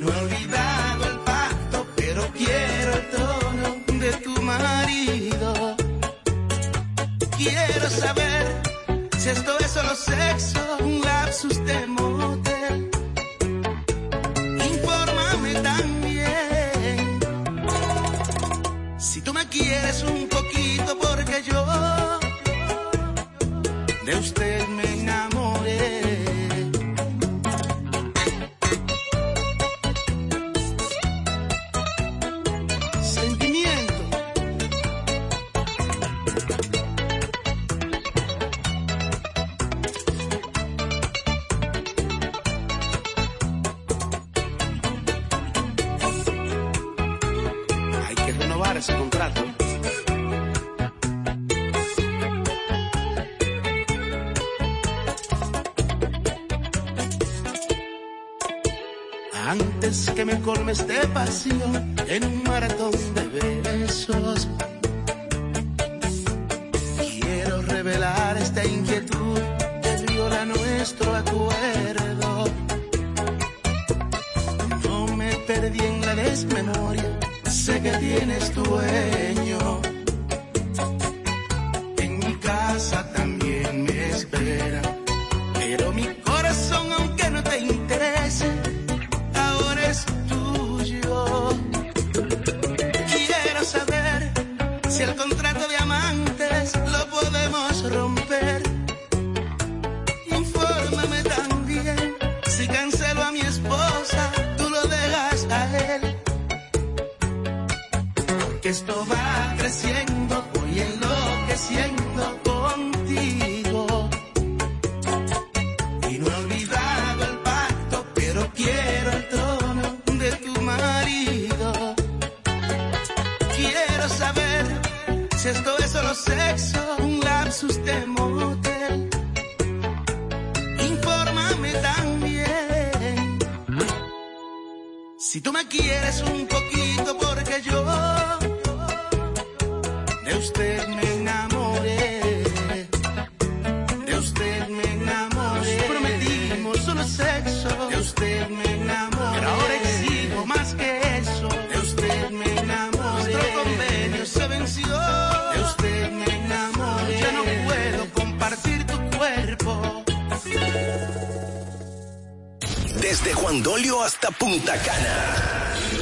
[0.00, 5.76] no he olvidado el pacto, pero quiero el trono de tu marido.
[7.36, 8.62] Quiero saber
[9.18, 10.67] si esto es solo sexo
[61.28, 61.67] así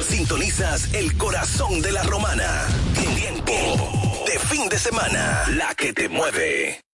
[0.01, 2.67] Sintonizas el corazón de la romana.
[3.15, 5.43] Tiempo de fin de semana.
[5.55, 6.86] La que te mueve.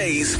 [0.00, 0.39] Mueve.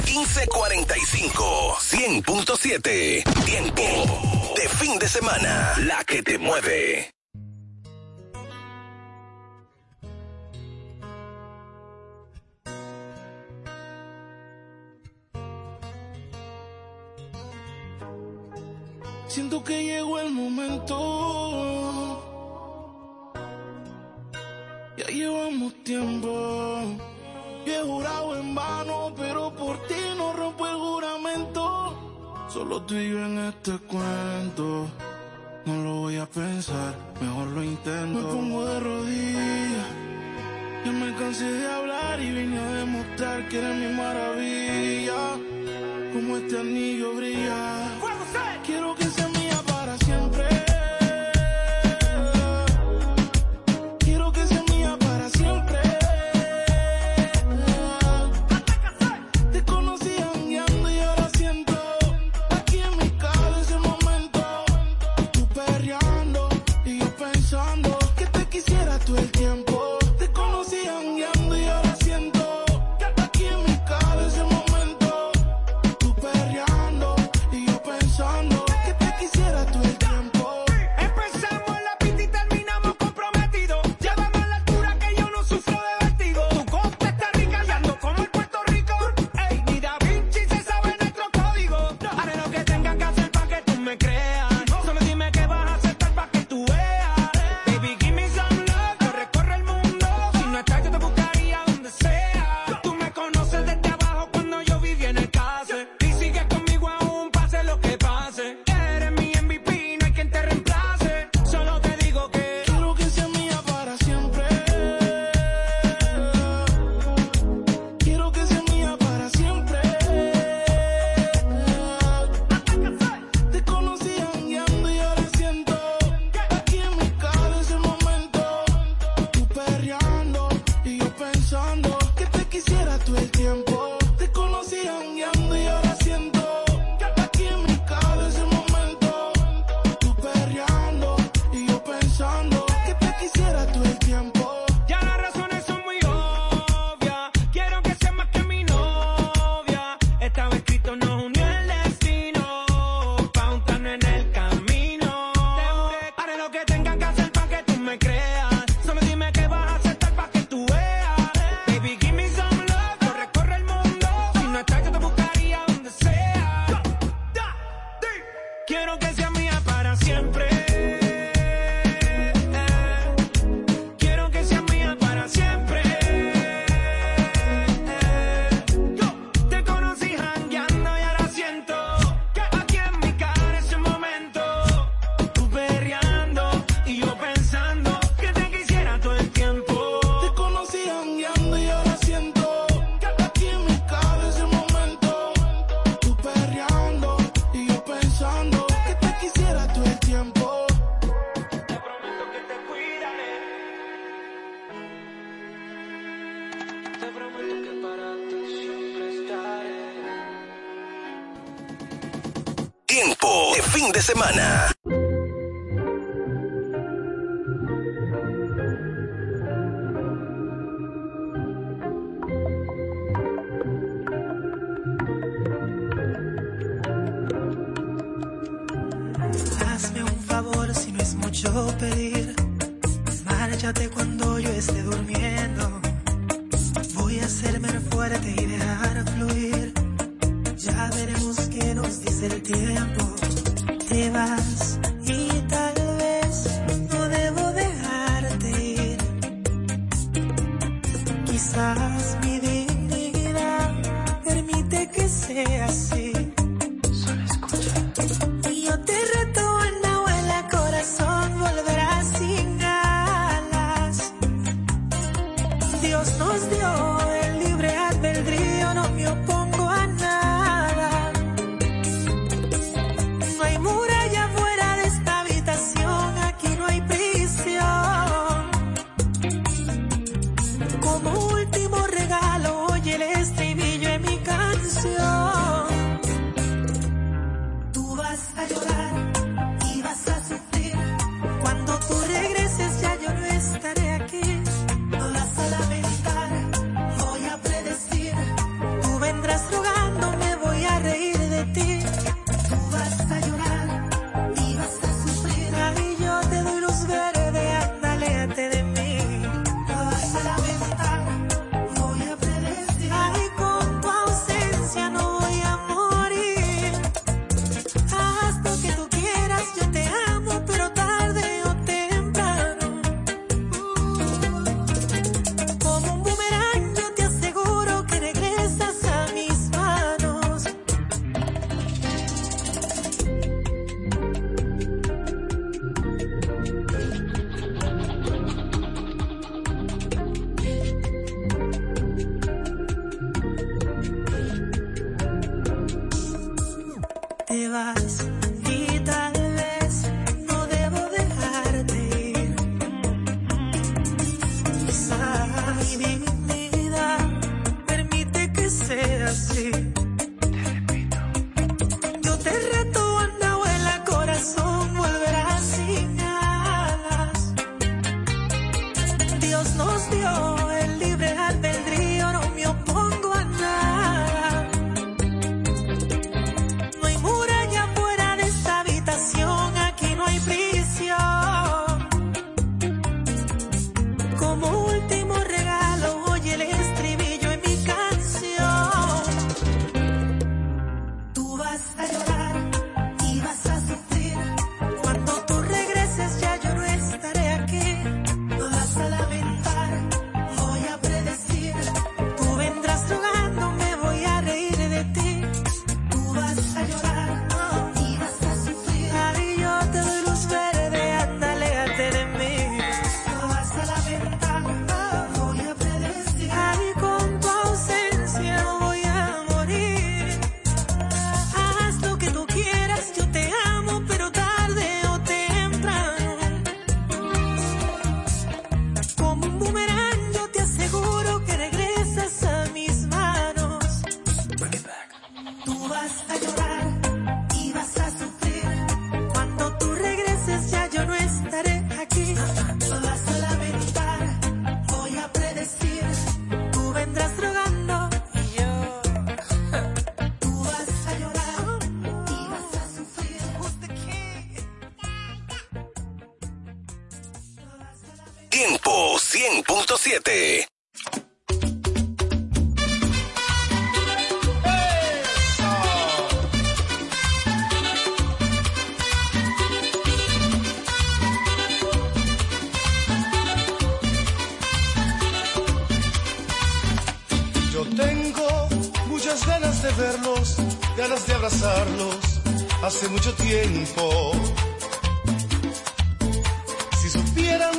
[486.81, 487.55] Si supieran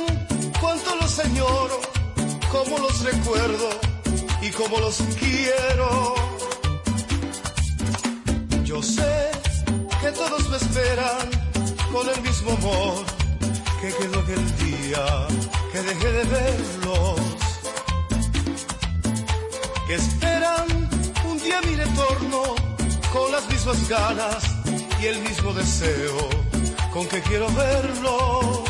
[0.59, 1.79] cuánto los señoro,
[2.51, 3.69] cómo los recuerdo
[4.41, 6.15] y cómo los quiero.
[8.63, 9.31] Yo sé
[10.01, 11.29] que todos me esperan
[11.91, 13.05] con el mismo amor
[13.81, 15.27] que quedó aquel día
[15.71, 17.19] que dejé de verlos.
[19.87, 20.67] Que esperan
[21.29, 22.55] un día mi retorno
[23.11, 24.52] con las mismas ganas
[25.03, 26.29] y el mismo deseo
[26.93, 28.62] con que quiero verlo.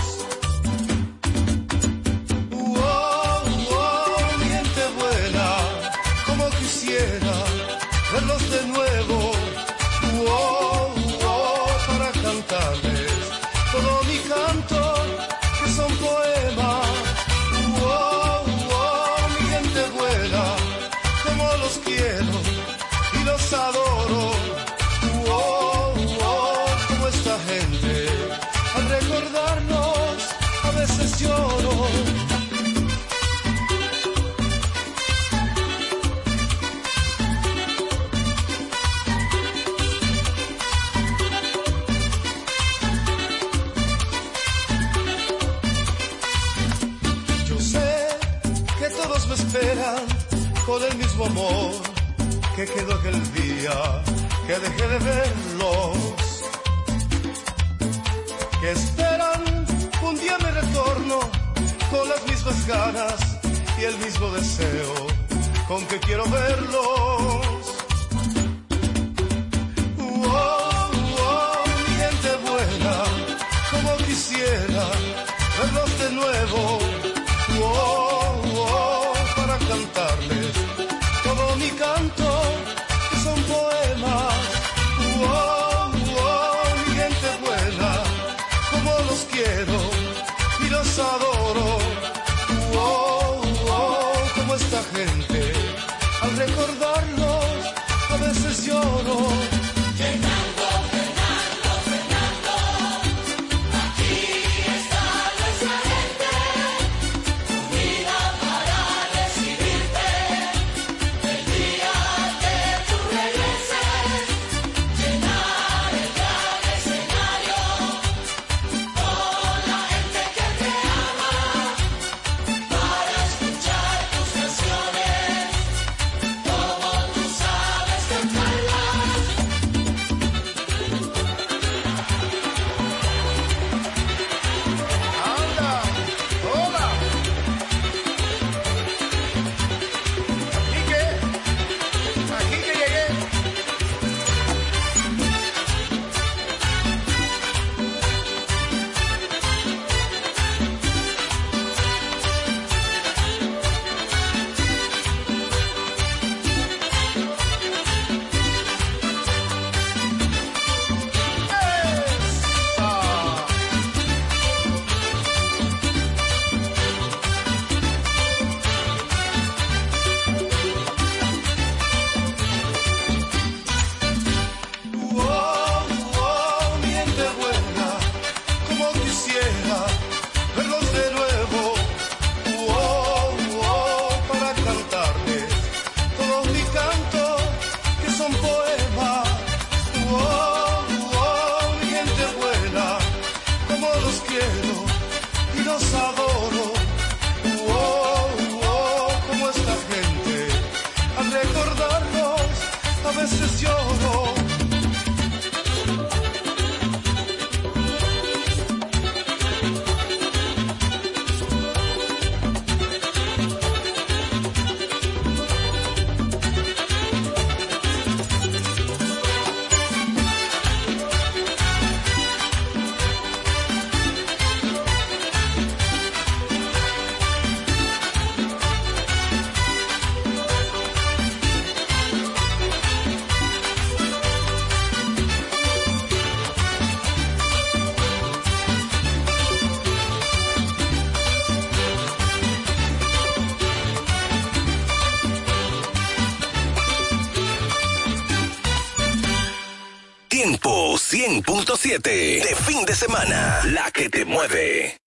[252.41, 255.02] De fin de semana, la que te mueve.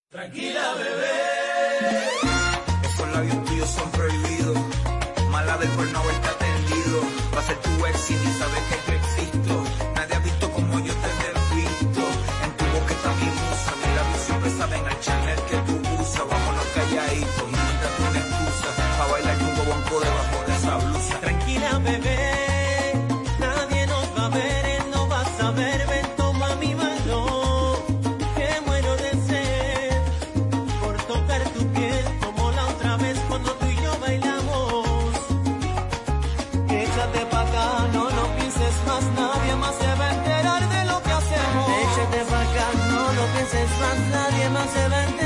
[44.77, 45.26] seven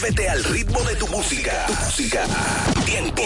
[0.00, 1.66] Muévete al ritmo de tu música.
[1.66, 2.24] Tu música.
[2.86, 3.22] Tiempo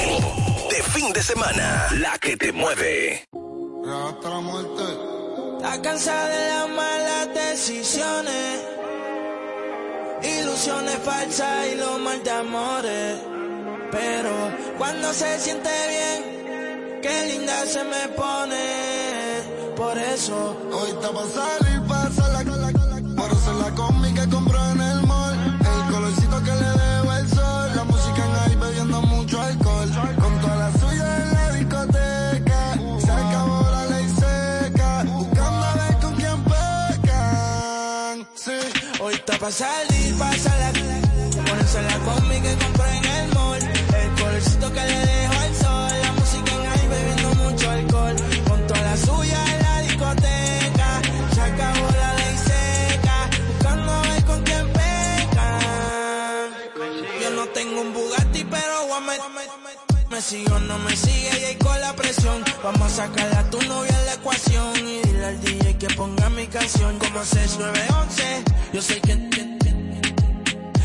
[0.70, 1.86] de fin de semana.
[2.00, 3.28] La que te mueve.
[3.86, 4.82] Hasta la muerte.
[5.56, 8.60] Está cansada de las malas decisiones.
[10.40, 13.18] Ilusiones falsas y los mal de amores.
[13.92, 14.32] Pero
[14.76, 19.76] cuando se siente bien, qué linda se me pone.
[19.76, 21.73] Por eso hoy está.
[39.44, 40.72] pa' salir, pasarla.
[41.46, 43.62] Ponérsela conmigo que compré en el mall.
[44.00, 45.03] El colorcito que le
[60.24, 62.42] vacío, no me sigue y ahí con la presión.
[62.62, 66.30] Vamos a sacar a tu novia en la ecuación y dile al DJ que ponga
[66.30, 68.44] mi canción como 6911.
[68.72, 69.14] Yo sé que,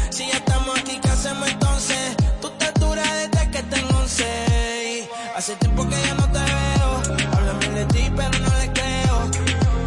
[0.10, 2.17] si ya estamos aquí, ¿qué hacemos entonces?
[2.41, 5.10] Tú te duras desde que tengo 11.
[5.38, 7.17] Hace tiempo que ya no te veo.
[7.32, 9.32] Háblame de ti, pero no le creo.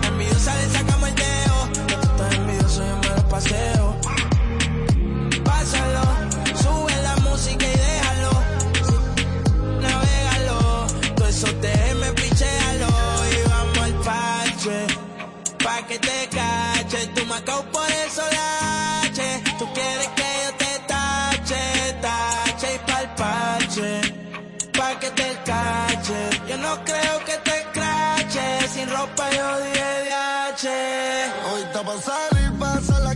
[0.08, 1.56] Envidiosa le sacamos el dedo.
[1.90, 3.91] Yo te envidioso, yo me lo paseo.
[26.84, 28.68] creo que te crache.
[28.72, 30.64] Sin ropa yo dije DH.
[31.52, 33.12] Hoy está pa' salir, pasa la...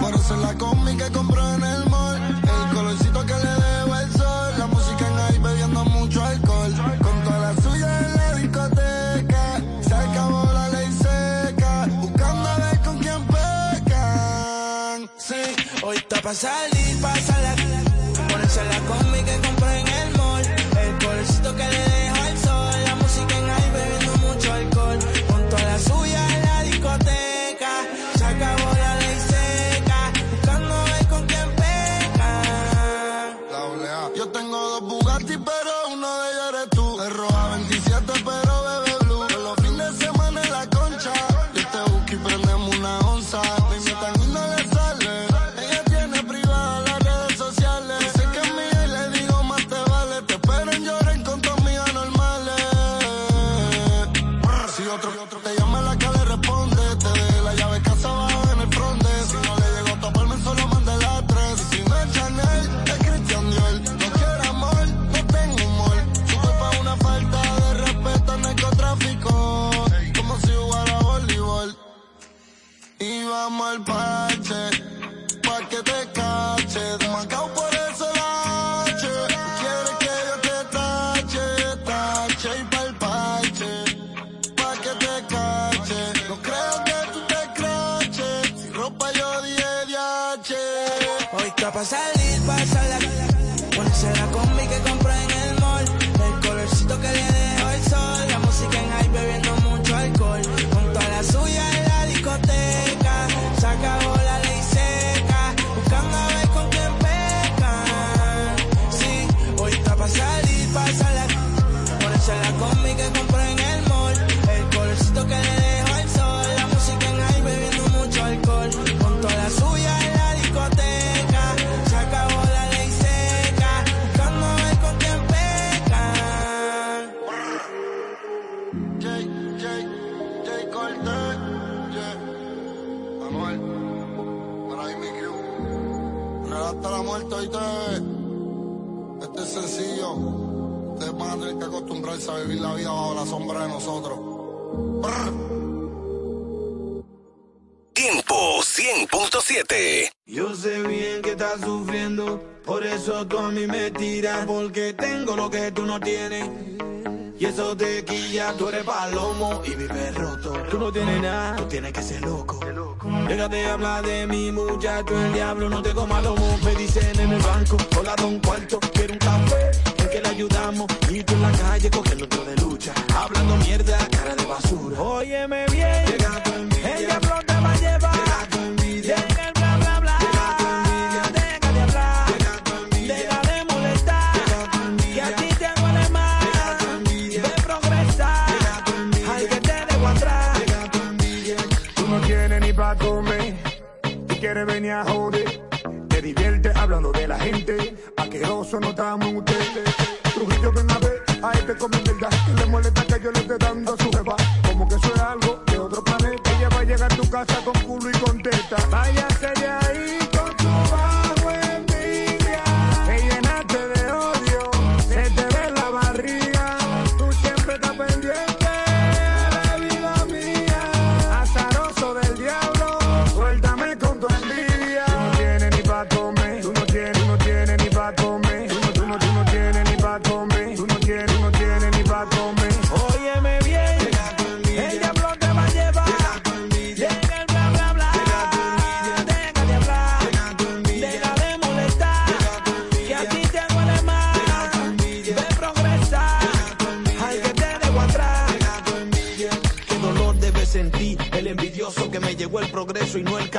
[0.00, 2.16] Por eso la combi que compró en el mall.
[2.42, 4.54] El colorcito que le debo al sol.
[4.58, 6.72] La música en ahí bebiendo mucho alcohol.
[7.02, 9.60] Con toda la suya en la discoteca.
[9.86, 11.86] Se acabó la ley seca.
[12.00, 15.10] Buscando a ver con quién pecan.
[15.16, 15.42] Sí,
[15.82, 17.63] hoy está pa' salir, pasa la...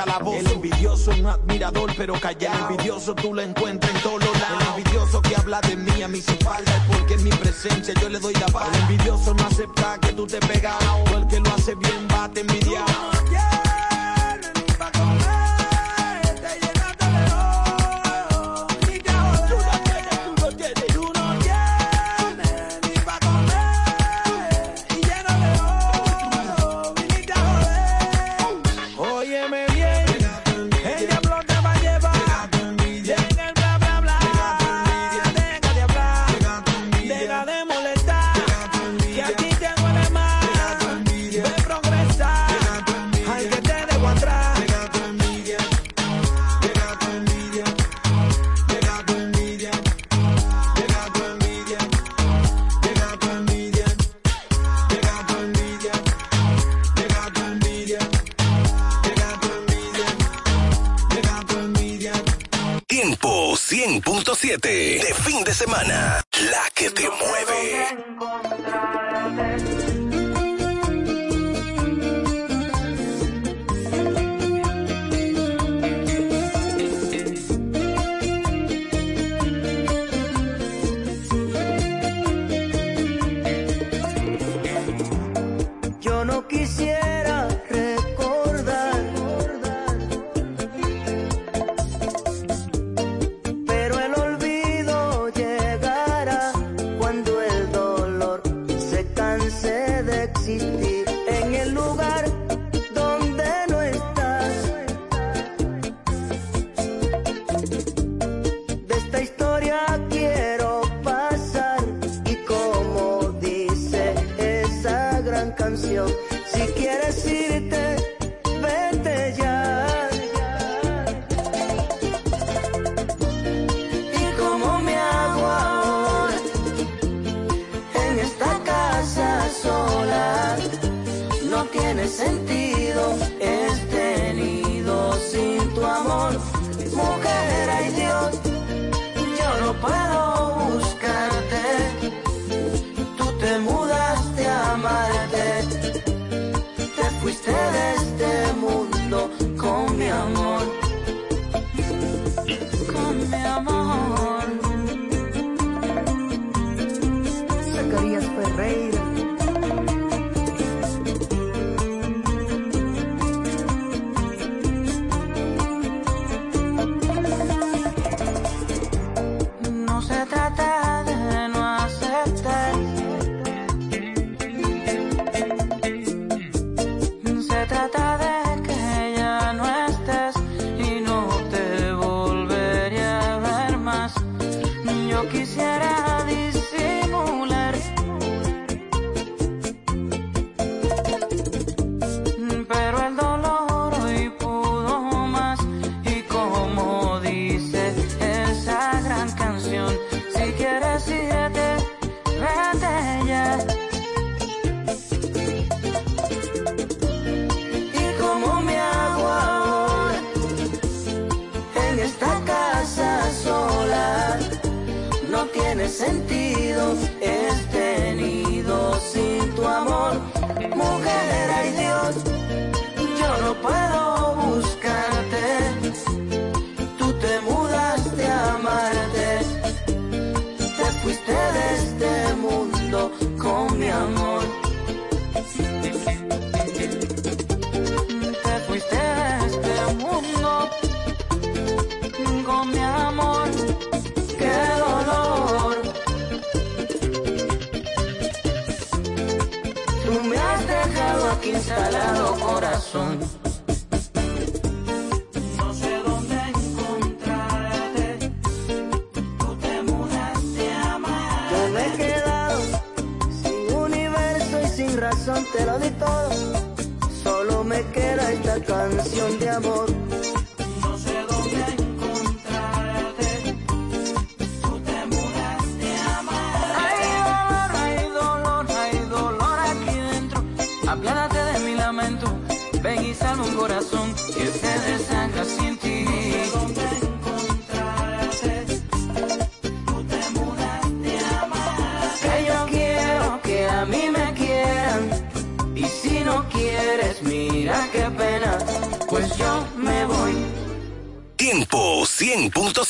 [0.06, 2.68] El envidioso es un admirador, pero callado.
[2.68, 4.62] El envidioso tú lo encuentras en todos lados.
[4.62, 8.18] El envidioso que habla de mí a mi espalda porque en mi presencia yo le
[8.20, 8.68] doy la paz.
[8.72, 10.76] El envidioso no acepta que tú te pegas.
[11.12, 12.84] O el que lo hace bien va a te envidiar.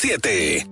[0.07, 0.66] 100.7.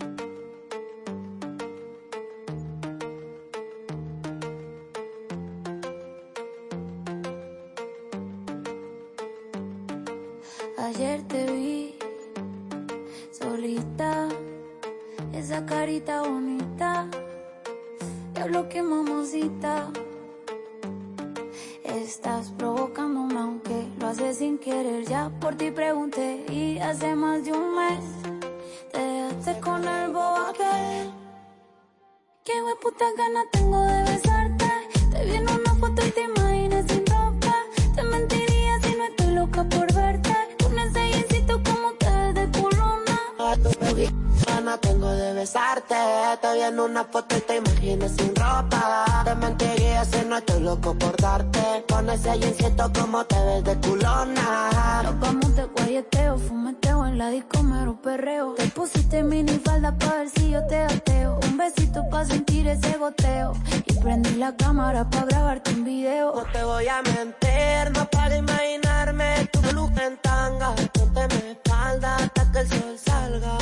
[46.36, 46.48] besarte.
[46.48, 49.24] Te vi en una foto y te imaginas sin ropa.
[49.26, 51.86] Te mentiría si no estoy loco por darte.
[51.90, 55.02] Con ese jeansito como te ves de culona.
[55.04, 58.54] Nos vamos de guayeteo, fumeteo en la disco mero perreo.
[58.56, 61.40] Te pusiste mini falda pa' ver si yo te ateo.
[61.50, 63.54] Un besito pa' sentir ese goteo.
[63.86, 66.36] Y prendí la cámara pa' grabarte un video.
[66.36, 70.76] No te voy a mentir, no para imaginarme tu look en tanga.
[70.94, 73.58] Ponte mi espalda hasta que el sol salga.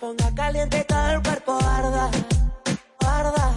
[0.00, 2.10] Ponga caliente todo el cuerpo arda,
[3.00, 3.54] arda.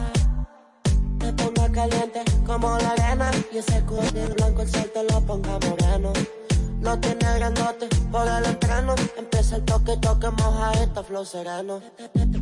[1.19, 3.29] Me ponga caliente como la arena.
[3.51, 6.13] Y ese cuello blanco el sol te lo ponga moreno.
[6.79, 8.95] No tiene grandote por el entreno.
[9.17, 11.81] Empieza el toque, toque, moja esta flow sereno.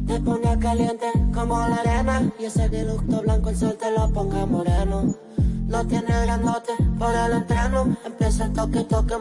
[0.05, 2.31] Me ponga caliente como la arena.
[2.39, 5.15] Y ese dilucto blanco el sol te lo ponga moreno.
[5.67, 7.97] No tiene grandote por el entreno.
[8.05, 9.15] Empieza el toque, toque,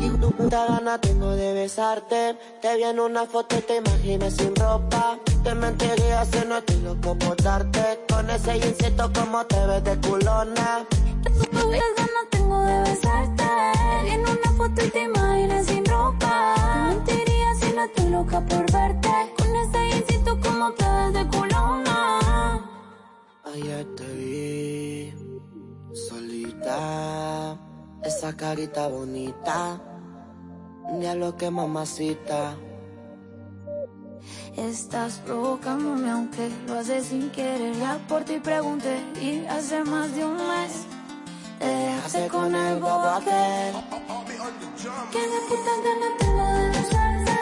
[0.00, 2.36] y tu puta gana tengo de besarte.
[2.62, 5.18] Te vi en una foto y te imaginas sin ropa.
[5.42, 8.00] Te mentiría si no estoy loco por darte.
[8.08, 10.86] Con ese jeansito como te ves de culona.
[11.52, 13.44] Muchas ganas tengo de besarte.
[14.04, 15.08] Te en una foto y te
[15.64, 16.54] sin ropa.
[16.56, 19.08] Te mentiría si no estoy loca por verte.
[19.36, 22.60] Con ese jeansito como te ves de culona.
[23.44, 25.14] Ayer te vi
[25.94, 27.58] solita,
[28.02, 29.80] esa carita bonita,
[30.98, 32.56] diablo que mamacita.
[34.56, 37.74] Estás provocándome aunque lo haces sin querer.
[37.76, 40.97] Ya por ti pregunté y hace más de un mes
[41.66, 43.74] dejaste con el bobo aquel.
[45.12, 47.34] Que de puta gana tengo de besarte.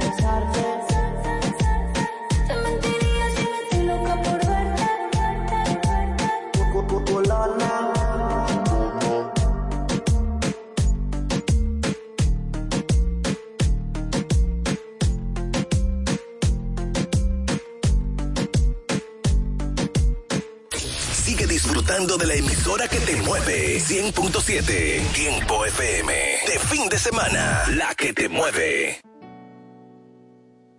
[0.00, 0.66] besarte.
[2.46, 4.84] Te mentiría si no estoy loca por verte.
[6.54, 6.72] Sigue
[22.06, 23.78] de la emisora que te mueve.
[23.78, 26.12] 100.7 Tiempo FM.
[26.46, 27.64] De fin de semana.
[27.70, 29.00] La que te mueve.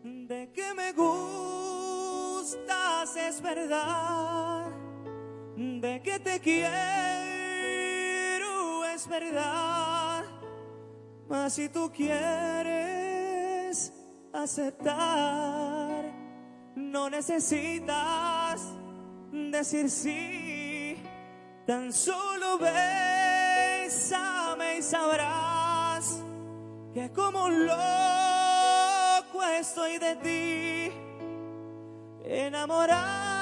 [0.04, 4.68] De que me gustas es verdad,
[5.56, 6.76] de que te quiero
[8.86, 10.26] es verdad,
[11.28, 13.92] mas si tú quieres
[14.32, 16.06] aceptar,
[16.76, 18.62] no necesitas
[19.32, 20.45] decir sí,
[21.66, 23.88] tan solo bésame
[24.78, 26.22] y sabrás
[26.94, 30.92] que como un loco estoy de ti,
[32.24, 33.35] enamorado.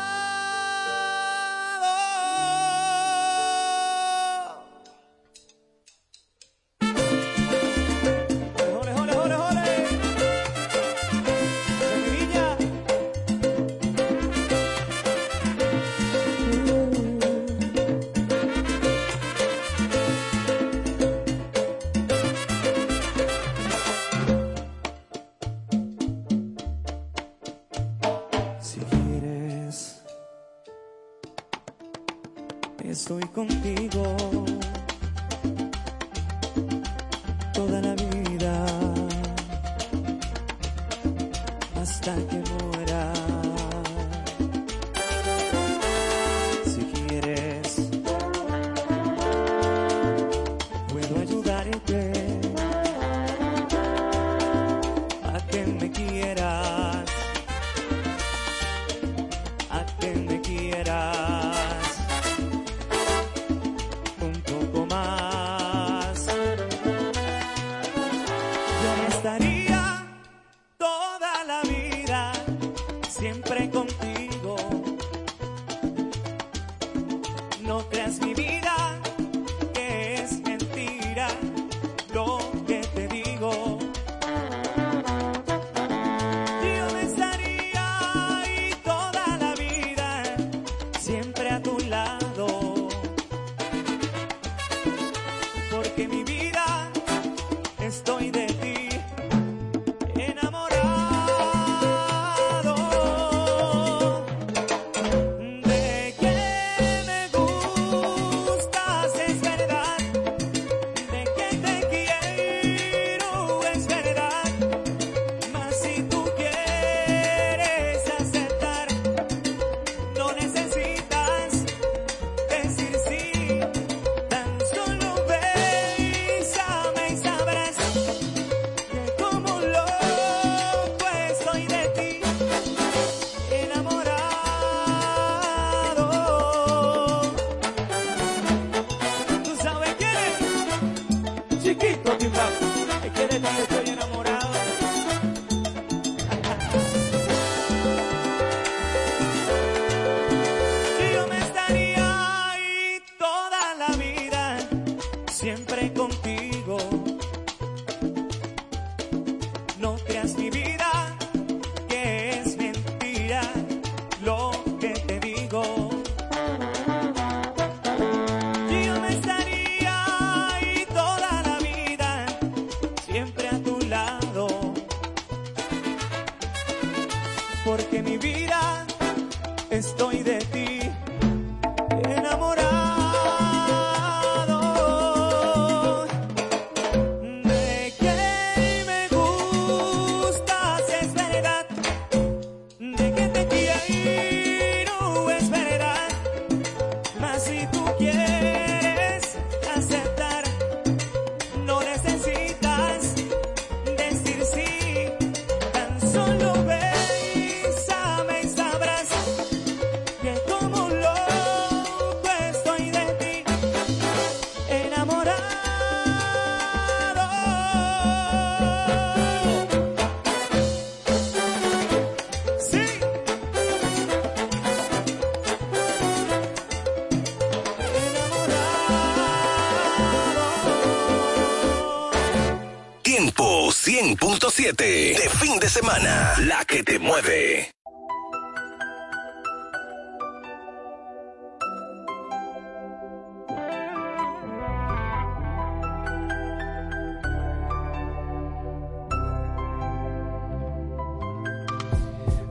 [234.78, 237.70] De fin de semana, la que te mueve.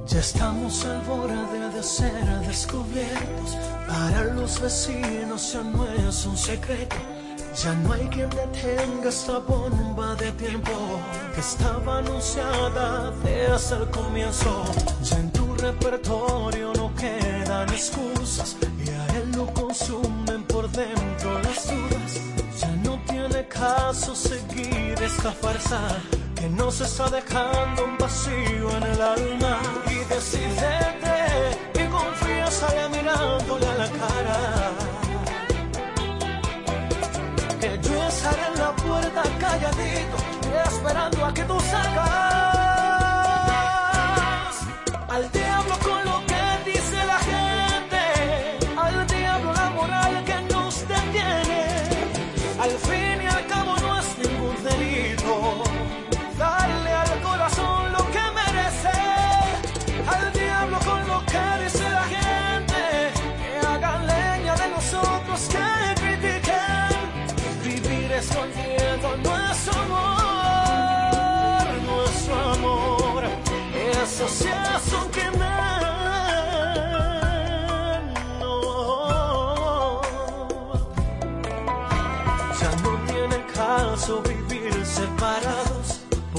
[0.06, 2.12] Ya estamos al borde de ser
[2.46, 3.56] descubiertos.
[3.88, 6.96] Para los vecinos ya no es un secreto.
[7.64, 10.91] Ya no hay quien detenga esta bomba de tiempo
[11.42, 14.64] estaba anunciada desde el comienzo.
[15.02, 21.68] Ya en tu repertorio no quedan excusas y a él lo consumen por dentro las
[21.68, 22.12] dudas.
[22.60, 25.80] Ya no tiene caso seguir esta farsa
[26.36, 29.58] que nos está dejando un vacío en el alma.
[29.90, 31.18] Y decidete
[31.74, 34.40] y confía, sale mirándole a la cara.
[37.60, 42.61] Que yo estaré en la puerta calladito esperando a que tú salgas.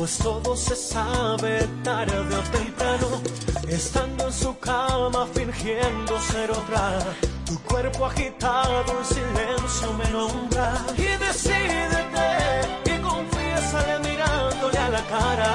[0.03, 3.21] pues todo se sabe tarde o temprano,
[3.69, 6.99] estando en su cama fingiendo ser otra.
[7.45, 12.27] Tu cuerpo agitado en silencio me nombra y decídete
[12.83, 15.53] y confiésale mirándole a la cara.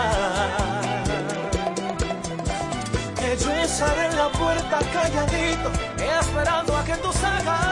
[3.16, 5.70] Que yo estaré en la puerta calladito,
[6.22, 7.67] esperando a que tú salgas.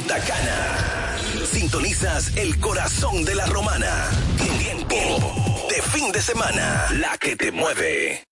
[0.00, 0.18] Punta
[1.44, 4.08] Sintonizas el corazón de la romana.
[4.58, 4.96] Tiempo
[5.68, 6.86] de fin de semana.
[6.92, 8.29] La que te mueve.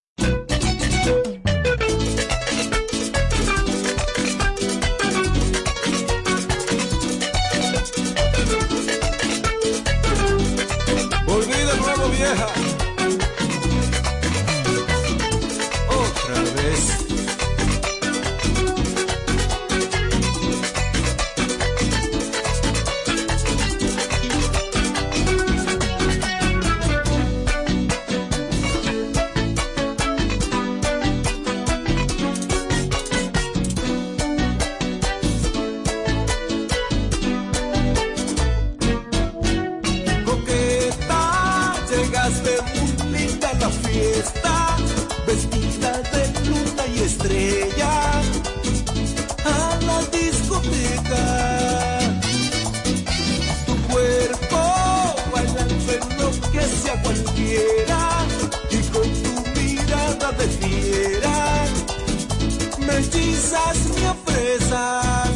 [63.49, 65.29] presas, me presas.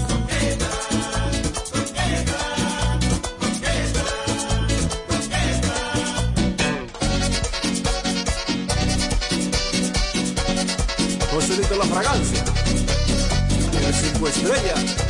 [11.33, 12.45] Joselito La Fragancia,
[13.87, 15.02] el cinco estrellas.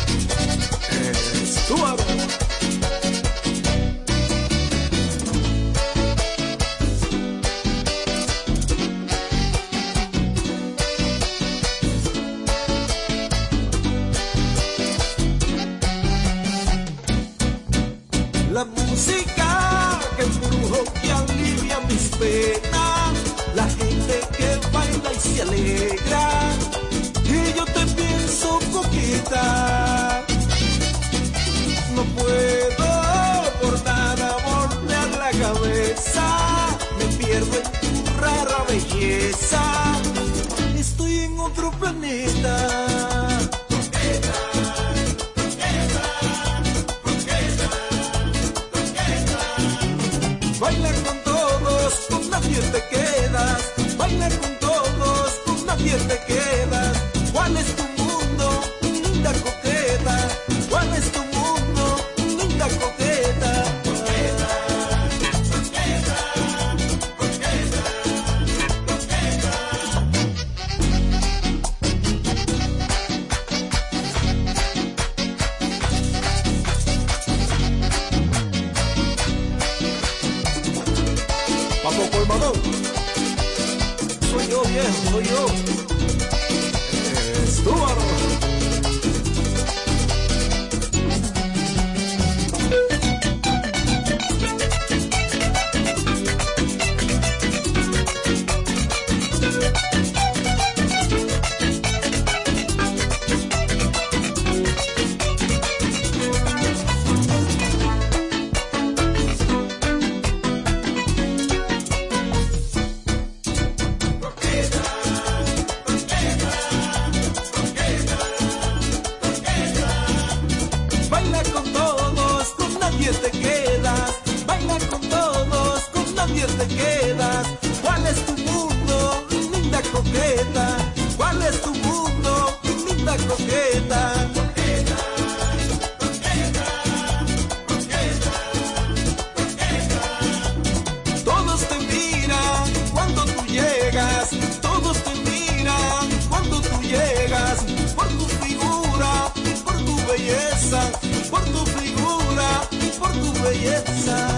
[153.64, 154.31] Por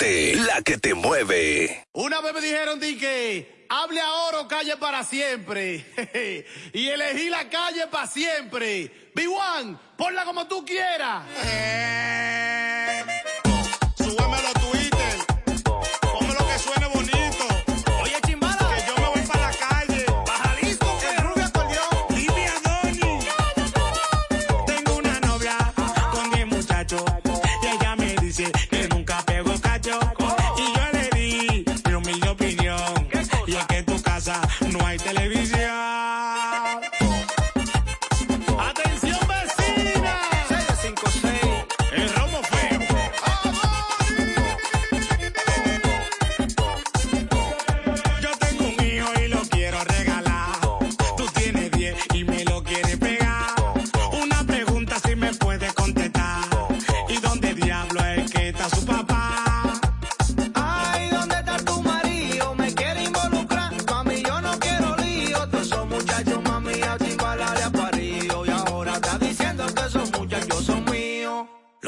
[0.00, 1.86] la que te mueve.
[1.92, 5.84] Una vez me dijeron di que hable ahora o calle para siempre.
[6.72, 9.12] y elegí la calle para siempre.
[9.14, 11.24] B1, ponla como tú quieras.
[11.44, 12.31] Eh.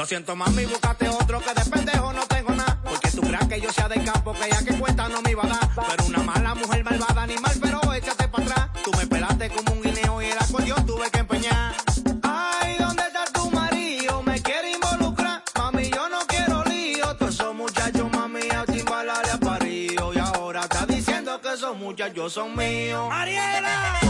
[0.05, 2.79] Lo siento, mami, búscate otro que de pendejo no tengo nada.
[2.85, 5.45] Porque tú creas que yo sea de campo, que ya que cuenta no me iba
[5.45, 5.71] a dar.
[5.75, 8.69] Pero una mala mujer malvada, animal, pero échate para atrás.
[8.85, 11.75] Tú me pelaste como un guineo y era cual yo tuve que empeñar.
[12.23, 14.23] Ay, ¿dónde está tu marido?
[14.25, 15.43] Me quiere involucrar.
[15.57, 17.17] Mami, yo no quiero lío.
[17.17, 20.13] Todos esos muchachos, mami, a timbala le parido.
[20.13, 23.09] Y ahora está diciendo que esos muchachos son míos.
[23.11, 24.01] Ariela.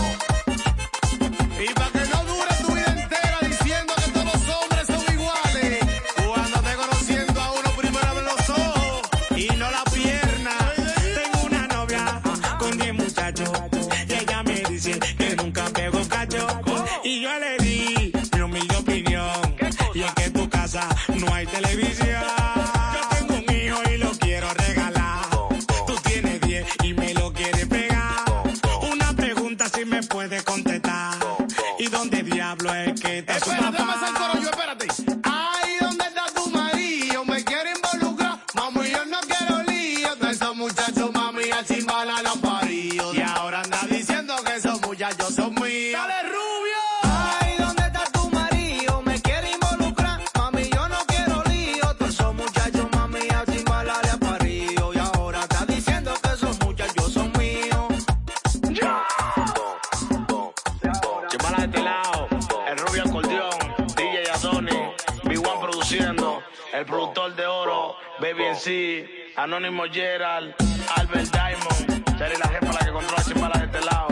[69.45, 70.55] Anónimo Gerald,
[70.97, 74.09] Albert Diamond, Charlie la jefa, la que controla sin balas de este lado.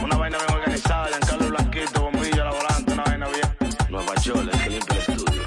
[0.00, 3.56] Una vaina bien organizada, Giancarlo Blanquito, bombillo, la volante, una vaina bien.
[3.88, 5.42] Nueva York, el que limpia el estudio.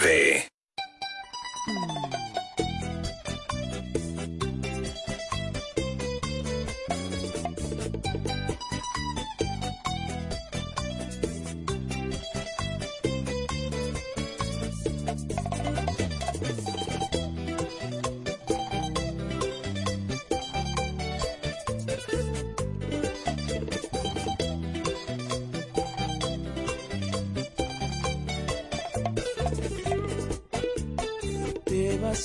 [0.00, 0.27] Levy.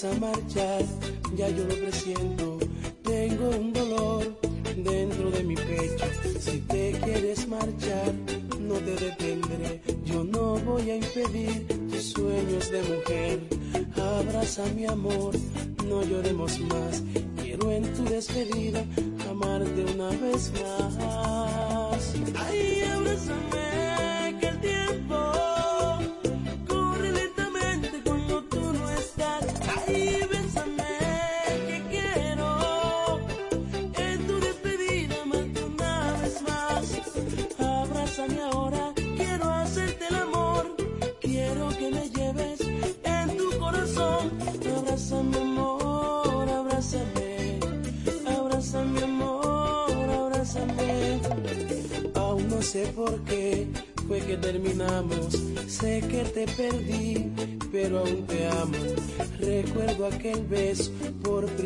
[0.06, 0.84] a marchar,
[1.36, 2.58] ya yo lo presiento,
[3.04, 4.38] tengo un dolor
[4.76, 6.06] dentro de mi pecho.
[6.39, 8.14] Si te quieres marchar,
[8.60, 13.39] no te detendré, yo no voy a impedir tus sueños de mujer.
[13.95, 15.36] Abraza mi amor,
[15.88, 17.03] no lloremos más,
[52.74, 53.67] sé por qué
[54.07, 55.28] fue que terminamos.
[55.67, 57.32] Sé que te perdí,
[57.71, 58.78] pero aún te amo.
[59.39, 60.91] Recuerdo aquel beso
[61.24, 61.62] por primera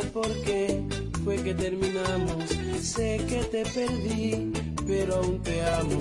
[0.00, 0.82] sé por qué
[1.24, 2.44] fue que terminamos.
[2.80, 4.52] Sé que te perdí,
[4.86, 6.00] pero aún te amo.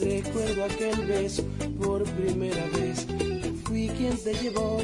[0.00, 1.44] Recuerdo aquel beso
[1.80, 3.06] por primera vez.
[3.64, 4.80] Fui quien te llevó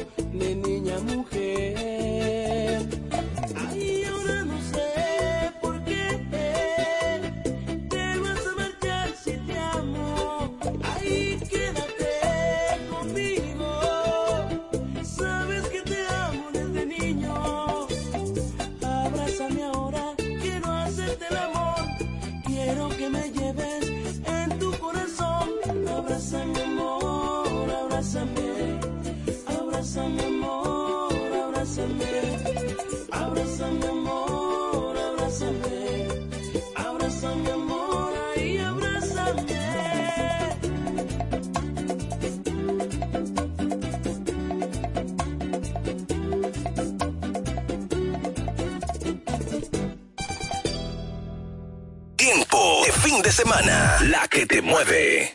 [53.39, 53.97] semana.
[54.13, 55.33] La que te mueve.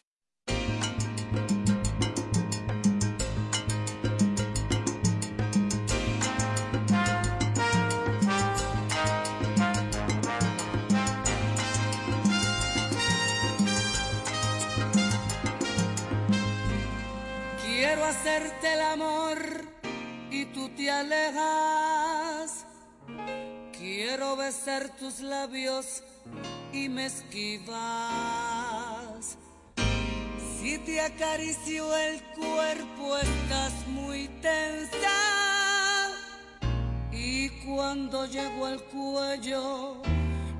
[17.64, 19.38] Quiero hacerte el amor
[20.30, 22.66] y tú te alejas.
[23.72, 26.02] Quiero besar tus labios
[26.74, 27.73] y me esquivas.
[31.04, 35.08] acarició el cuerpo, estás muy tensa.
[37.12, 40.02] Y cuando llego al cuello,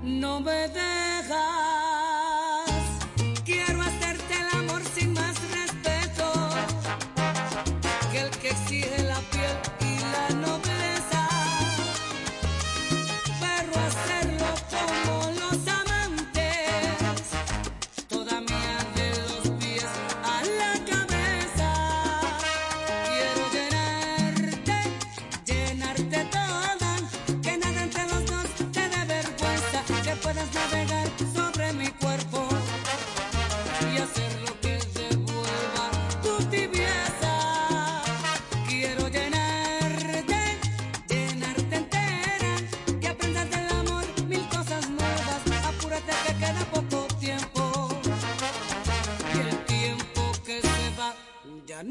[0.03, 1.94] no me dejas.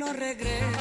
[0.06, 0.73] no regresa.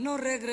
[0.00, 0.49] no regreso.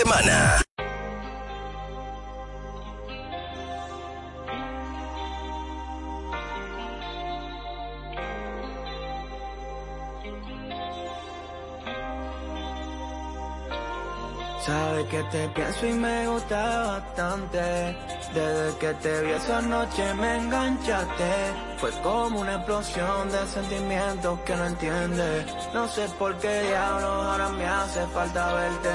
[0.00, 0.62] semana.
[14.64, 17.60] Sabes que te pienso y me gusta bastante.
[18.34, 21.32] Desde que te vi esa noche me enganchaste.
[21.78, 25.44] Fue como una explosión de sentimientos que no entiendes.
[25.72, 28.90] No sé por qué diablos ahora me hace falta verte.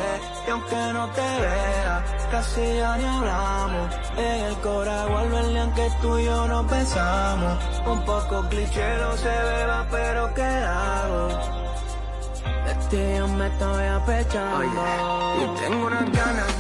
[0.45, 3.95] Y aunque no te vea, casi ya ni hablamos.
[4.17, 7.57] En el cora vuelve aunque tú y yo no besamos.
[7.85, 11.27] Un poco cliché no se beba, pero ¿qué hago?
[12.65, 14.63] De ti yo me estoy apechando.
[14.63, 16.57] Y tengo unas ganas,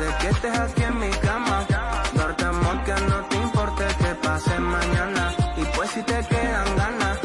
[0.00, 1.64] de que estés aquí en mi cama.
[2.14, 5.32] Darte amor que no te importe que pase mañana.
[5.56, 7.23] Y pues si te quedan ganas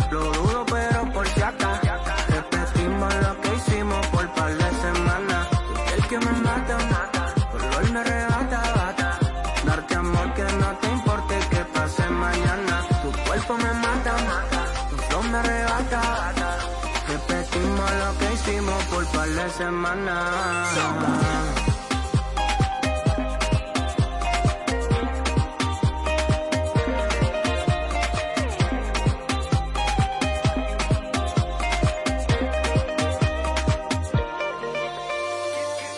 [19.36, 20.70] de semanas.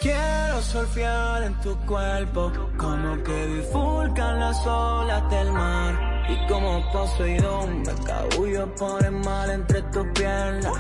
[0.02, 6.12] Quiero surfear en tu cuerpo, como que bifurcan las olas del mar.
[6.30, 10.74] Y como Poseidón, me cabullo por el mal entre tus piernas.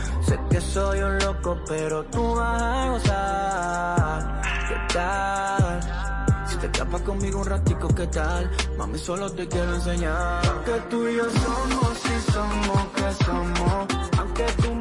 [0.51, 4.41] Que soy un loco, pero tú vas a gozar.
[4.67, 6.45] ¿Qué tal?
[6.45, 8.51] Si te escapas conmigo un ratico, ¿qué tal?
[8.77, 10.41] Mami, solo te quiero enseñar.
[10.65, 13.87] Que tú y yo somos, si somos, que somos.
[14.19, 14.80] Aunque tú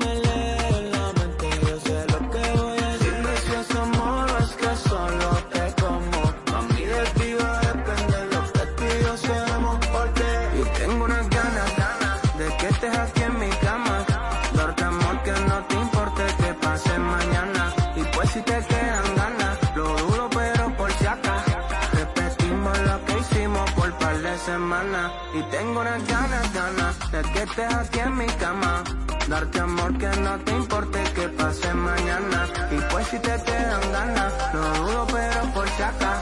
[25.40, 28.84] Y tengo unas ganas, ganas de que estés aquí en mi cama.
[29.26, 32.46] Darte amor que no te importe que pase mañana.
[32.70, 36.20] Y pues si te quedan ganas, lo dudo pero por acá.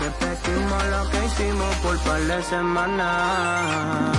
[0.00, 4.18] Repetimos lo que hicimos por par de semanas.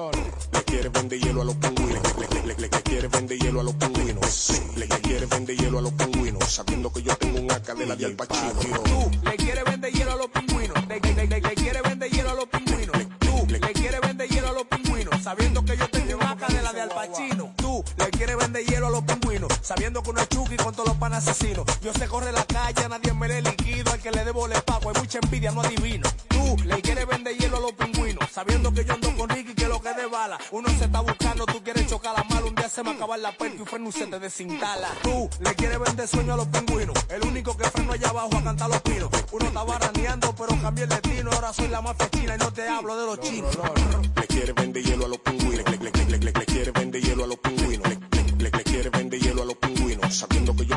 [0.52, 2.02] Le quiere vender hielo a los pingüinos.
[2.18, 4.52] Le, le, le, le, le quiere vender hielo a los pingüinos.
[4.76, 6.44] Le, le quiere vender hielo a los pingüinos.
[6.50, 8.52] Sabiendo que yo tengo un AK de la de Al Pacino.
[8.84, 10.86] Tú le quieres vender hielo a los pingüinos.
[10.88, 12.96] Le, le, le, le, le quiere vender hielo a los pingüinos.
[13.18, 15.22] Tú le quieres vender hielo a los pingüinos.
[15.22, 15.88] Sabiendo que yo
[17.56, 19.52] Tú le quieres vender hielo a los pingüinos.
[19.62, 21.64] Sabiendo que uno es Chucky con todos los panas asesinos.
[21.80, 23.92] Yo sé corre la calle, nadie me le liquido.
[23.92, 24.90] Al que le debo le pago.
[24.90, 26.08] Hay mucha envidia, no adivino.
[26.28, 28.30] Tú le quieres vender hielo a los pingüinos.
[28.30, 30.38] Sabiendo que yo ando con Ricky que lo que de bala.
[30.50, 32.35] Uno se está buscando, tú quieres chocar la mala.
[32.68, 34.88] Se me acaba la puerta y un freno se te desinstala.
[35.02, 36.96] Tú le quieres vender sueño a los pingüinos.
[37.08, 39.08] El único que freno allá abajo a cantar los pinos.
[39.32, 41.30] Uno estaba raneando, pero cambié el destino.
[41.30, 43.56] Ahora soy la mafia china y no te hablo de los chinos.
[44.16, 45.64] Le quiere vender hielo a los pingüinos.
[45.70, 47.88] Le, le, le, le, le, le quiere vender hielo a los pingüinos.
[47.88, 50.14] Le, le, le, le quiere vender hielo a los pingüinos.
[50.14, 50.76] Sabiendo que yo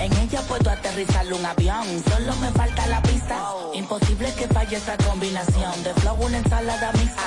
[0.00, 3.36] En ella puedo aterrizar un avión, solo me falta la pista.
[3.74, 7.22] Imposible que falle esta combinación de flow, una ensalada mixta.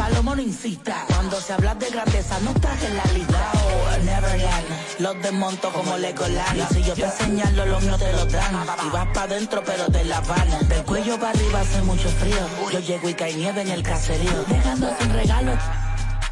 [0.00, 3.52] Palomo no incita, cuando se habla de grandeza no estás en la lista.
[3.52, 4.66] Oh, Neverland,
[4.98, 6.56] los desmonto como Legoland.
[6.56, 8.66] Y si yo te señalo, los míos te lo dan.
[8.86, 10.58] Y vas pa' dentro, pero de la Habana.
[10.60, 12.48] Del cuello para arriba hace mucho frío.
[12.72, 14.42] Yo llego y cae nieve en el caserío.
[14.48, 15.52] Dejando sin regalo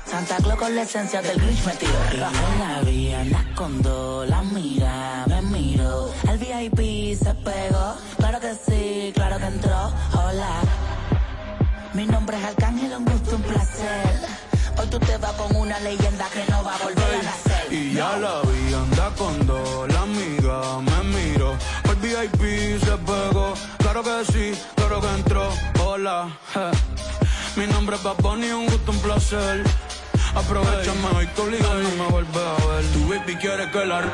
[0.06, 1.92] Santa Claus con la esencia del Grinch metido.
[2.10, 3.24] En la vía,
[4.28, 6.10] la mira, me miro.
[6.26, 9.92] El VIP se pegó, claro que sí, claro que entró.
[10.14, 10.62] Hola,
[11.92, 14.38] mi nombre es Arcángel, un un placer.
[14.78, 17.72] Hoy tú te vas con una leyenda que no va a volver a nacer.
[17.72, 21.56] Y ya la vi, anda con dos, la amiga me miro.
[21.84, 25.48] El VIP se pegó, claro que sí, claro que entró.
[25.84, 26.28] Hola,
[27.56, 29.64] mi nombre es Bad Bunny, un gusto, un placer.
[30.34, 32.84] Aprovechame hoy que obligado no me vuelve a ver.
[32.92, 34.04] Tu baby quiere que la...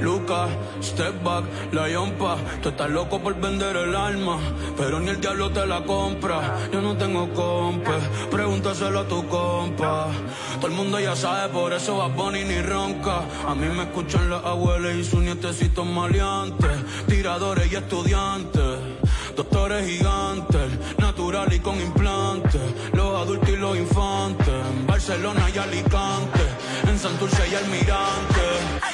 [0.00, 0.50] Lucas,
[0.82, 2.36] step back, la yompa.
[2.62, 4.38] Tú estás loco por vender el alma,
[4.76, 6.58] pero ni el diablo te la compra.
[6.72, 7.98] Yo no tengo compa,
[8.30, 10.08] pregúntaselo a tu compa.
[10.56, 13.22] Todo el mundo ya sabe, por eso va Bunny ni ronca.
[13.46, 16.70] A mí me escuchan las abuelas y sus nietecitos maleantes,
[17.06, 18.78] tiradores y estudiantes.
[19.36, 22.60] Doctores gigantes, natural y con implantes.
[22.92, 24.54] Los adultos y los infantes.
[24.86, 26.47] Barcelona y Alicante.
[26.86, 28.40] En Santurce y Almirante.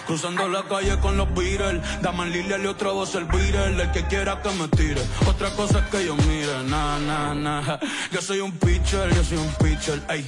[0.07, 1.83] Cruzando la calle con los Beatles.
[2.03, 3.83] Daman Lilia y otra voz el Beatle.
[3.83, 5.03] El que quiera que me tire.
[5.27, 6.63] Otra cosa es que yo mire.
[6.65, 7.81] Na, na, na.
[8.13, 10.03] Yo soy un pitcher, yo soy un pitcher.
[10.09, 10.25] Ey.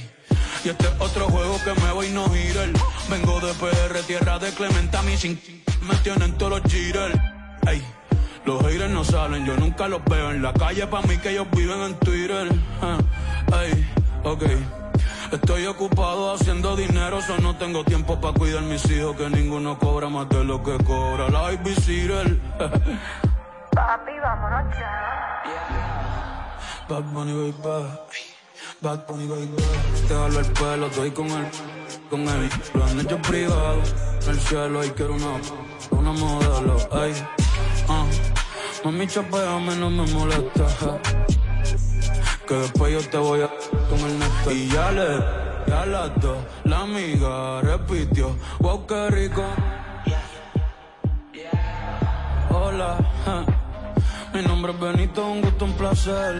[0.63, 2.69] Y este es otro juego que me voy no girar.
[3.09, 5.39] Vengo de PR, tierra de Clementa, mi sin
[5.87, 7.15] me tienen todos los jitters.
[7.67, 7.81] Ey.
[8.45, 11.47] Los haters no salen, yo nunca los veo en la calle, pa' mí que ellos
[11.51, 12.47] viven en Twitter.
[12.81, 12.97] Ah,
[13.61, 13.85] Ey,
[14.23, 14.43] ok.
[15.31, 20.07] Estoy ocupado haciendo dinero, so no tengo tiempo para cuidar mis hijos, que ninguno cobra
[20.07, 22.41] más de lo que cobra la Ivy Cyril.
[23.71, 25.43] Papi, vámonos ya.
[26.87, 27.53] Bad Bunny, baby.
[28.79, 29.55] Bad Bunny, baby.
[30.07, 31.47] Déjalo el pelo, estoy con él,
[32.09, 32.49] con él.
[32.73, 33.81] Lo han hecho privado,
[34.23, 35.41] en el cielo, y quiero una,
[35.91, 37.13] una modelo, ay.
[37.89, 38.05] Ah,
[38.85, 40.99] mami, chapeame, no me molesta.
[42.47, 43.49] Que después yo te voy a
[43.89, 44.51] con el neto.
[44.51, 45.19] Y ya le,
[45.67, 48.37] ya las dos, la amiga repitió.
[48.59, 49.43] Wow, qué rico.
[52.49, 52.97] Hola,
[54.33, 56.39] mi nombre es Benito, un gusto, un placer.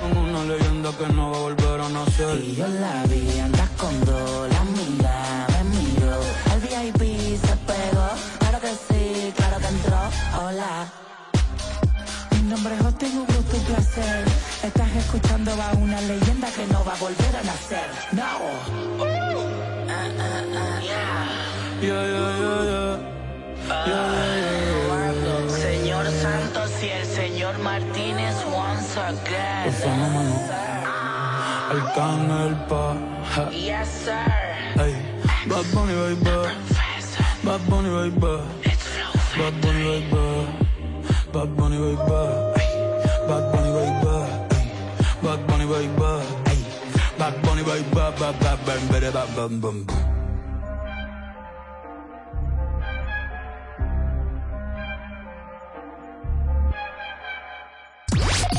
[0.00, 2.40] Con una leyenda que no va a volver a nacer.
[2.42, 6.16] Y yo la vi, andas con dos, la amiga me miro.
[6.50, 8.08] El VIP se pegó,
[8.38, 9.98] claro que sí, claro que entró.
[10.40, 10.90] Hola.
[12.32, 14.31] Mi nombre es Justin, un gusto, un placer.
[15.42, 17.90] Escuchando a una leyenda que no va a volver a nacer.
[18.12, 18.22] No.
[19.00, 20.80] Ah, ah, ah.
[21.80, 22.98] Yeah, yeah.
[25.48, 29.66] Señor Santos y el señor Martínez once again.
[29.66, 30.40] El fenómeno.
[31.70, 32.94] Arcángel pa.
[33.50, 34.14] Yes, sir.
[35.48, 36.30] Bad Bunny, baby.
[37.42, 38.38] Bad Bunny, baby.
[39.36, 40.46] Bad Bunny, baby.
[41.32, 41.96] Bad Bunny, baby.
[43.26, 44.01] Bad Bunny, baby.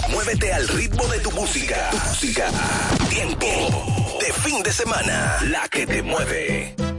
[0.10, 1.90] Muévete al ritmo de tu música.
[1.92, 2.48] Tu música.
[3.10, 5.38] Tiempo de fin de semana.
[5.50, 6.93] La que te mueve.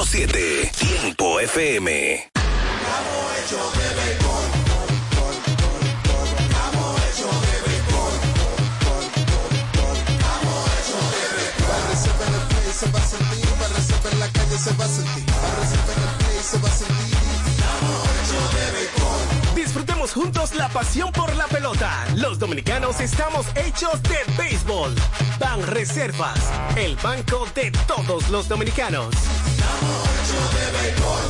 [0.00, 2.30] 100.7 Tiempo FM.
[19.54, 22.06] Disfrutemos juntos la pasión por la pelota.
[22.16, 24.94] Los dominicanos estamos hechos de béisbol.
[25.38, 26.40] Ban Reservas,
[26.76, 29.14] el banco de todos los dominicanos.
[30.90, 31.29] Bitcoin.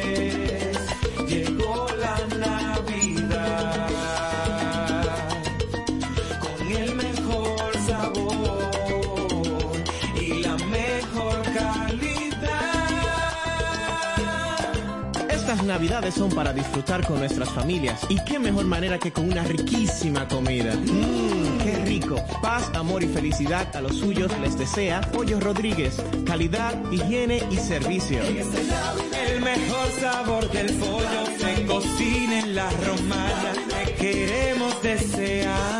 [15.71, 20.27] navidades son para disfrutar con nuestras familias y qué mejor manera que con una riquísima
[20.27, 20.75] comida.
[20.75, 22.17] Mmm, qué rico.
[22.43, 26.03] Paz, amor y felicidad a los suyos les desea Pollo Rodríguez.
[26.27, 28.19] Calidad, higiene y servicio.
[28.21, 33.53] El mejor sabor del pollo se cocina en la romana.
[33.69, 35.80] Te queremos desear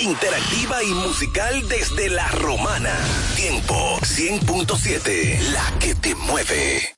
[0.00, 2.94] Interactiva y musical desde La Romana.
[3.36, 5.40] Tiempo 100.7.
[5.52, 6.97] La que te mueve.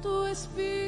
[0.00, 0.87] Santo Espírito.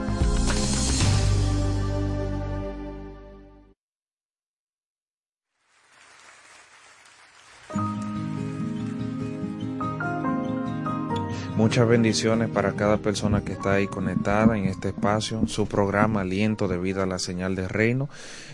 [11.61, 16.67] Muchas bendiciones para cada persona que está ahí conectada en este espacio, su programa Aliento
[16.67, 18.09] de Vida a la Señal del Reino.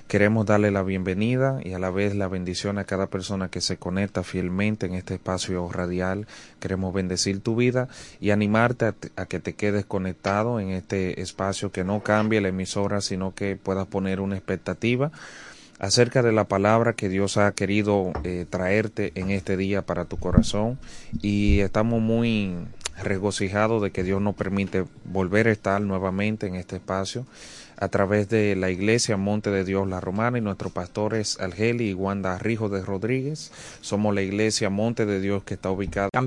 [0.10, 3.78] Queremos darle la bienvenida y a la vez la bendición a cada persona que se
[3.78, 6.28] conecta fielmente en este espacio radial.
[6.60, 7.88] Queremos bendecir tu vida
[8.20, 12.50] y animarte a, a que te quedes conectado en este espacio, que no cambie la
[12.50, 15.14] emisora, sino que puedas poner una expectativa
[15.80, 20.18] acerca de la palabra que Dios ha querido eh, traerte en este día para tu
[20.18, 20.78] corazón
[21.22, 22.56] y estamos muy
[23.04, 27.26] regocijados de que Dios nos permite volver a estar nuevamente en este espacio
[27.80, 31.94] a través de la iglesia Monte de Dios La Romana y nuestros pastores Algeli y
[31.94, 33.52] Wanda Rijo de Rodríguez.
[33.82, 36.10] Somos la iglesia Monte de Dios que está ubicada